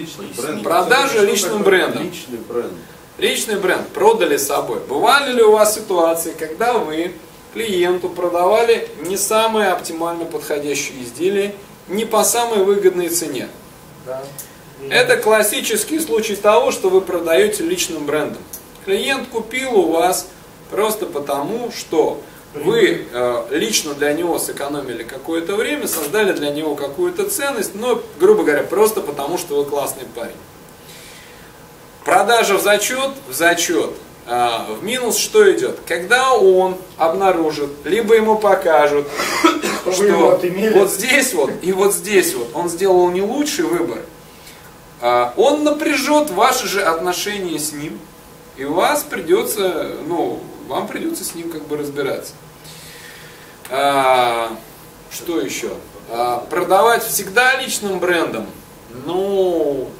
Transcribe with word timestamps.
Личный 0.00 0.26
бренд. 0.36 0.62
Продажа 0.62 1.20
личным 1.22 1.62
брендом. 1.62 2.04
Личный 2.04 2.38
бренд. 2.38 2.72
Личный 3.18 3.56
бренд 3.56 3.86
продали 3.88 4.38
с 4.38 4.46
собой. 4.46 4.80
Бывали 4.88 5.32
ли 5.32 5.42
у 5.42 5.52
вас 5.52 5.74
ситуации, 5.74 6.32
когда 6.38 6.72
вы 6.74 7.12
клиенту 7.52 8.08
продавали 8.08 8.88
не 9.04 9.18
самые 9.18 9.70
оптимально 9.70 10.24
подходящие 10.24 11.02
изделия, 11.02 11.54
не 11.88 12.06
по 12.06 12.24
самой 12.24 12.64
выгодной 12.64 13.10
цене? 13.10 13.48
Да. 14.06 14.22
Это 14.88 15.18
классический 15.18 15.98
случай 16.00 16.34
того, 16.34 16.70
что 16.72 16.88
вы 16.88 17.02
продаете 17.02 17.62
личным 17.62 18.06
брендом. 18.06 18.42
Клиент 18.86 19.28
купил 19.28 19.78
у 19.78 19.90
вас 19.90 20.28
просто 20.70 21.04
потому, 21.04 21.70
что 21.70 22.22
вы 22.54 23.06
э, 23.12 23.46
лично 23.50 23.94
для 23.94 24.12
него 24.12 24.38
сэкономили 24.38 25.02
какое-то 25.04 25.54
время, 25.54 25.86
создали 25.86 26.32
для 26.32 26.50
него 26.50 26.74
какую-то 26.74 27.28
ценность, 27.30 27.74
но, 27.74 28.02
грубо 28.18 28.42
говоря, 28.42 28.62
просто 28.62 29.00
потому, 29.00 29.38
что 29.38 29.56
вы 29.56 29.64
классный 29.64 30.04
парень. 30.14 30.32
Продажа 32.04 32.56
в 32.56 32.62
зачет, 32.62 33.10
в 33.28 33.32
зачет. 33.32 33.90
А, 34.26 34.66
в 34.78 34.84
минус 34.84 35.16
что 35.16 35.50
идет? 35.50 35.78
Когда 35.86 36.34
он 36.34 36.76
обнаружит, 36.96 37.70
либо 37.84 38.14
ему 38.14 38.36
покажут, 38.36 39.06
Что 39.92 40.38
вот 40.74 40.90
здесь 40.90 41.32
вот 41.32 41.50
и 41.62 41.72
вот 41.72 41.94
здесь 41.94 42.34
вот 42.34 42.48
он 42.54 42.68
сделал 42.68 43.10
не 43.10 43.22
лучший 43.22 43.64
выбор, 43.64 43.98
а, 45.00 45.32
он 45.36 45.64
напряжет 45.64 46.30
ваши 46.30 46.68
же 46.68 46.82
отношения 46.82 47.58
с 47.58 47.72
ним, 47.72 47.98
и 48.56 48.64
у 48.64 48.74
вас 48.74 49.02
придется, 49.02 49.92
ну, 50.06 50.40
вам 50.70 50.86
придется 50.86 51.24
с 51.24 51.34
ним 51.34 51.50
как 51.50 51.66
бы 51.66 51.76
разбираться. 51.76 52.32
А, 53.68 54.56
что 55.12 55.40
еще? 55.40 55.72
А, 56.08 56.38
продавать 56.48 57.02
всегда 57.04 57.60
личным 57.60 57.98
брендом, 57.98 58.46
ну, 59.04 59.90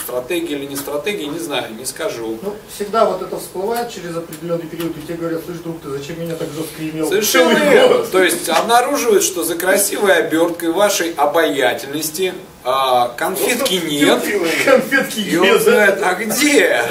стратегия 0.00 0.56
или 0.56 0.66
не 0.66 0.76
стратегия, 0.76 1.26
не 1.26 1.38
знаю, 1.38 1.74
не 1.74 1.84
скажу. 1.84 2.38
Ну, 2.42 2.56
всегда 2.74 3.04
вот 3.04 3.22
это 3.22 3.38
всплывает 3.38 3.92
через 3.92 4.16
определенный 4.16 4.66
период, 4.66 4.96
и 4.96 5.02
тебе 5.02 5.16
говорят, 5.16 5.42
слышь, 5.44 5.58
друг, 5.58 5.80
ты 5.80 5.90
зачем 5.90 6.20
меня 6.20 6.34
так 6.36 6.48
жестко 6.48 6.80
имел? 6.80 7.08
Совершенно 7.08 7.58
верно. 7.70 7.98
год». 7.98 8.10
То 8.10 8.22
есть 8.22 8.48
обнаруживают, 8.48 9.22
что 9.22 9.44
за 9.44 9.56
красивой 9.56 10.14
оберткой 10.16 10.72
вашей 10.72 11.12
обаятельности 11.12 12.34
а, 12.64 13.08
конфетки 13.16 13.74
нет. 13.74 14.22
Конфетки 14.64 15.20
И 15.20 15.36
он 15.36 15.46
нет. 15.46 15.62
знает, 15.62 16.00
а 16.02 16.14
где? 16.14 16.82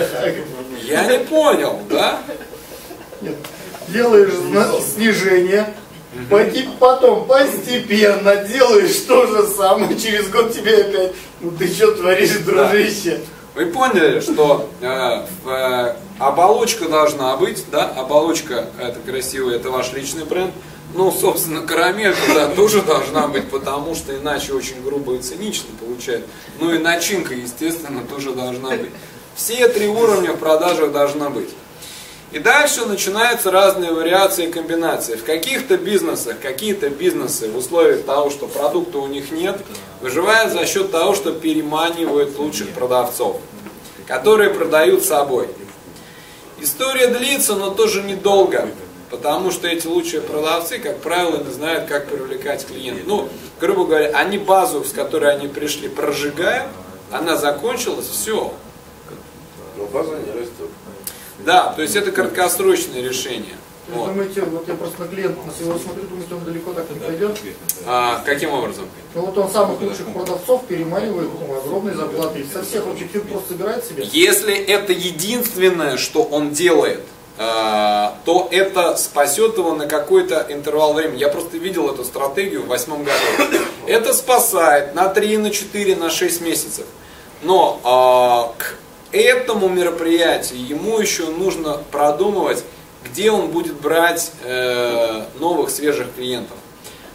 Я 0.83 1.05
не 1.05 1.19
понял, 1.19 1.79
да? 1.89 2.19
Нет. 3.21 3.35
Делаешь 3.89 4.33
снижение, 4.83 5.73
потом 6.79 7.25
постепенно 7.25 8.35
делаешь 8.37 8.95
то 9.07 9.27
же 9.27 9.47
самое, 9.47 9.97
через 9.99 10.29
год 10.29 10.53
тебе 10.53 10.77
опять, 10.77 11.13
ну 11.41 11.51
ты 11.51 11.67
что 11.67 11.91
творишь, 11.91 12.37
дружище? 12.39 13.19
Вы 13.55 13.65
поняли, 13.67 14.19
что 14.19 14.69
э, 14.79 15.25
э, 15.45 15.95
оболочка 16.19 16.87
должна 16.87 17.35
быть, 17.35 17.65
да? 17.71 17.91
Оболочка 17.95 18.67
это 18.79 18.99
красивая, 19.05 19.55
это 19.55 19.69
ваш 19.69 19.91
личный 19.93 20.23
бренд. 20.23 20.53
Ну, 20.93 21.11
собственно, 21.11 21.61
карамелька 21.61 22.33
да, 22.33 22.47
тоже 22.47 22.81
должна 22.81 23.27
быть, 23.27 23.49
потому 23.49 23.93
что 23.93 24.15
иначе 24.15 24.53
очень 24.53 24.81
грубо 24.83 25.15
и 25.15 25.19
цинично 25.19 25.69
получается. 25.79 26.27
Ну 26.59 26.73
и 26.73 26.79
начинка, 26.79 27.35
естественно, 27.35 28.03
тоже 28.03 28.33
должна 28.33 28.71
быть. 28.71 28.89
Все 29.35 29.67
три 29.67 29.87
уровня 29.87 30.33
в 30.33 30.37
продажах 30.37 30.91
должна 30.91 31.29
быть. 31.29 31.49
И 32.31 32.37
дальше 32.37 32.85
начинаются 32.85 33.49
разные 33.49 33.91
вариации 33.91 34.47
и 34.47 34.51
комбинации. 34.51 35.15
В 35.15 35.23
каких-то 35.23 35.77
бизнесах, 35.77 36.39
какие-то 36.39 36.89
бизнесы 36.89 37.49
в 37.49 37.57
условиях 37.57 38.03
того, 38.03 38.29
что 38.29 38.47
продукта 38.47 38.99
у 38.99 39.07
них 39.07 39.31
нет, 39.31 39.59
выживают 40.01 40.53
за 40.53 40.65
счет 40.67 40.91
того, 40.91 41.15
что 41.15 41.31
переманивают 41.31 42.37
лучших 42.37 42.69
продавцов, 42.69 43.37
которые 44.07 44.51
продают 44.51 45.03
собой. 45.03 45.47
История 46.59 47.07
длится, 47.07 47.55
но 47.55 47.71
тоже 47.71 48.03
недолго, 48.03 48.69
потому 49.09 49.51
что 49.51 49.67
эти 49.67 49.87
лучшие 49.87 50.21
продавцы, 50.21 50.79
как 50.79 50.99
правило, 50.99 51.43
не 51.43 51.51
знают, 51.51 51.87
как 51.87 52.07
привлекать 52.07 52.65
клиентов. 52.65 53.03
Ну, 53.07 53.29
грубо 53.59 53.85
говоря, 53.85 54.17
они 54.17 54.37
базу, 54.37 54.83
с 54.83 54.91
которой 54.91 55.33
они 55.35 55.47
пришли, 55.47 55.89
прожигают, 55.89 56.67
она 57.11 57.35
закончилась, 57.37 58.07
все. 58.07 58.53
Но 59.77 59.85
база 59.85 60.11
не 60.11 60.31
растет. 60.31 60.69
Да, 61.39 61.73
то 61.73 61.81
есть 61.81 61.95
это 61.95 62.11
краткосрочное 62.11 63.01
решение. 63.01 63.55
Вот. 63.93 64.09
думаете, 64.09 64.41
вот 64.43 64.67
я 64.67 64.75
просто 64.75 65.01
на 65.01 65.07
клиента 65.07 65.39
на 65.43 65.51
своего 65.51 65.79
смотрю, 65.79 66.03
думаете, 66.03 66.35
он 66.35 66.43
далеко 66.43 66.73
так 66.73 66.89
не 66.91 66.99
пойдет? 66.99 67.37
А, 67.87 68.21
каким 68.23 68.51
образом? 68.51 68.85
Ну 69.15 69.21
вот 69.21 69.37
он 69.37 69.49
самых 69.49 69.81
лучших 69.81 70.13
продавцов 70.13 70.65
переманивает 70.65 71.27
ну, 71.39 71.57
огромные 71.57 71.95
зарплаты. 71.95 72.45
Со 72.53 72.61
всех 72.61 72.85
вообще 72.85 73.05
фирм 73.05 73.27
просто 73.27 73.53
собирает 73.53 73.83
себе. 73.83 74.03
Если 74.11 74.53
это 74.55 74.93
единственное, 74.93 75.97
что 75.97 76.21
он 76.23 76.51
делает, 76.51 77.01
то 77.39 78.49
это 78.51 78.97
спасет 78.97 79.57
его 79.57 79.73
на 79.73 79.87
какой-то 79.87 80.45
интервал 80.49 80.93
времени. 80.93 81.19
Я 81.19 81.29
просто 81.29 81.55
видел 81.57 81.89
эту 81.89 82.03
стратегию 82.03 82.63
в 82.63 82.67
восьмом 82.67 83.05
году. 83.05 83.17
Это 83.87 84.13
спасает 84.13 84.93
на 84.93 85.07
3, 85.07 85.37
на 85.37 85.49
4, 85.49 85.95
на 85.95 86.09
6 86.09 86.41
месяцев. 86.41 86.85
Но 87.41 87.79
а, 87.85 88.53
к 88.57 88.75
этому 89.13 89.69
мероприятию 89.69 90.67
ему 90.67 90.99
еще 90.99 91.27
нужно 91.27 91.79
продумывать, 91.91 92.61
где 93.05 93.31
он 93.31 93.47
будет 93.47 93.79
брать 93.79 94.33
э, 94.43 95.23
новых 95.39 95.69
свежих 95.69 96.13
клиентов. 96.15 96.57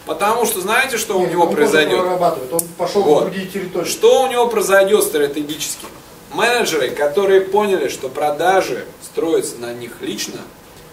Потому 0.07 0.47
что 0.47 0.61
знаете, 0.63 0.97
что 0.97 1.19
у 1.19 1.21
Нет, 1.21 1.33
него 1.33 1.45
он 1.45 1.55
произойдет? 1.55 2.01
он 2.01 2.61
пошел 2.79 3.03
Вот. 3.03 3.21
в 3.21 3.27
другие 3.27 3.47
территории. 3.47 3.87
Что 3.87 4.23
у 4.23 4.27
него 4.29 4.47
произойдет 4.49 5.03
стратегически? 5.05 5.85
Менеджеры, 6.35 6.91
которые 6.91 7.43
поняли, 7.43 7.87
что 7.89 8.09
продажи 8.09 8.87
строятся 9.01 9.57
на 9.61 9.73
них 9.73 10.01
лично, 10.01 10.41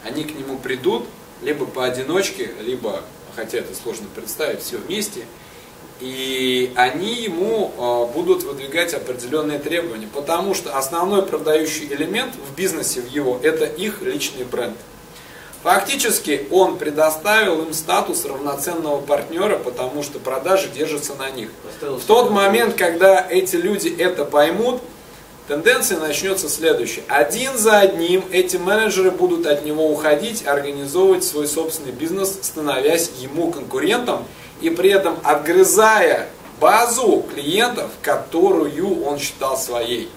они 0.03 0.23
к 0.23 0.37
нему 0.37 0.59
придут 0.59 1.05
либо 1.41 1.65
поодиночке, 1.65 2.51
либо, 2.61 3.01
хотя 3.35 3.57
это 3.57 3.73
сложно 3.73 4.05
представить, 4.13 4.61
все 4.61 4.77
вместе, 4.77 5.25
и 5.99 6.71
они 6.75 7.23
ему 7.23 7.71
э, 7.75 8.13
будут 8.13 8.43
выдвигать 8.43 8.93
определенные 8.93 9.57
требования, 9.57 10.07
потому 10.13 10.53
что 10.53 10.77
основной 10.77 11.23
продающий 11.23 11.87
элемент 11.87 12.35
в 12.35 12.55
бизнесе 12.55 13.01
в 13.01 13.07
его 13.09 13.39
это 13.41 13.65
их 13.65 14.03
личный 14.03 14.43
бренд. 14.43 14.77
Фактически 15.63 16.47
он 16.51 16.77
предоставил 16.77 17.63
им 17.63 17.73
статус 17.73 18.25
равноценного 18.25 19.01
партнера, 19.01 19.57
потому 19.57 20.03
что 20.03 20.19
продажи 20.19 20.69
держатся 20.69 21.15
на 21.15 21.31
них. 21.31 21.49
В 21.81 22.05
тот 22.05 22.29
момент, 22.29 22.75
когда 22.75 23.25
эти 23.27 23.55
люди 23.55 23.89
это 23.95 24.25
поймут, 24.25 24.81
тенденция 25.55 25.97
начнется 25.99 26.47
следующая. 26.47 27.03
Один 27.09 27.57
за 27.57 27.79
одним 27.79 28.23
эти 28.31 28.55
менеджеры 28.55 29.11
будут 29.11 29.45
от 29.45 29.65
него 29.65 29.91
уходить, 29.91 30.47
организовывать 30.47 31.25
свой 31.25 31.45
собственный 31.45 31.91
бизнес, 31.91 32.39
становясь 32.41 33.11
ему 33.19 33.51
конкурентом 33.51 34.23
и 34.61 34.69
при 34.69 34.91
этом 34.91 35.17
отгрызая 35.25 36.29
базу 36.61 37.25
клиентов, 37.33 37.91
которую 38.01 39.03
он 39.05 39.19
считал 39.19 39.57
своей. 39.57 40.09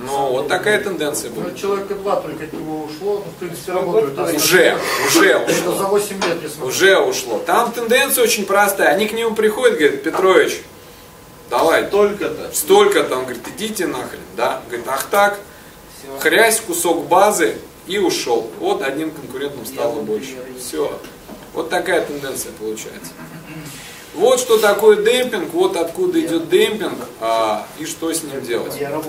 Ну, 0.00 0.30
вот 0.32 0.48
такая 0.48 0.82
тенденция 0.82 1.30
Ну, 1.32 1.42
будет. 1.42 1.56
человека 1.56 1.94
два 1.94 2.16
только 2.16 2.44
от 2.44 2.52
него 2.52 2.84
ушло, 2.84 3.22
ну, 3.24 3.30
в 3.30 3.34
принципе, 3.36 3.72
работают. 3.72 4.18
Уже, 4.18 4.76
уже 5.06 5.28
Это 5.28 5.52
ушло. 5.52 5.74
за 5.76 5.84
8 5.84 6.16
лет. 6.26 6.38
Уже 6.64 6.98
ушло. 6.98 7.38
Там 7.46 7.70
тенденция 7.70 8.24
очень 8.24 8.44
простая. 8.44 8.88
Они 8.88 9.06
к 9.06 9.12
нему 9.12 9.36
приходят, 9.36 9.78
говорят, 9.78 10.02
Петрович, 10.02 10.62
давай, 11.50 11.86
Только-то. 11.86 12.50
столько 12.52 13.02
там, 13.04 13.24
говорит, 13.24 13.42
идите 13.56 13.86
нахрен, 13.86 14.20
да? 14.36 14.62
Говорит, 14.68 14.86
ах 14.88 15.06
так, 15.10 15.40
хрясь 16.20 16.60
кусок 16.60 17.06
базы 17.06 17.56
и 17.86 17.98
ушел. 17.98 18.50
Вот 18.58 18.82
одним 18.82 19.10
конкурентом 19.10 19.66
стало 19.66 20.00
больше. 20.00 20.36
Все. 20.58 20.98
Вот 21.52 21.68
такая 21.68 22.04
тенденция 22.04 22.52
получается. 22.52 23.12
Вот 24.14 24.40
что 24.40 24.58
такое 24.58 24.96
демпинг, 24.96 25.52
вот 25.52 25.76
откуда 25.76 26.20
идет 26.20 26.48
демпинг 26.48 26.98
а, 27.20 27.66
и 27.78 27.86
что 27.86 28.12
с 28.12 28.22
ним 28.22 28.42
делать. 28.42 28.74
Я. 28.78 29.00